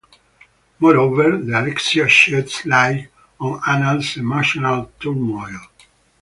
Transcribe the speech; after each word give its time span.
Moreover, 0.79 1.37
the 1.37 1.51
"Alexiad" 1.51 2.09
sheds 2.09 2.65
light 2.65 3.09
on 3.39 3.61
Anna's 3.67 4.17
emotional 4.17 4.89
turmoil. 4.99 5.59